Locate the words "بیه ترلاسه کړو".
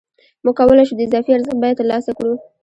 1.61-2.33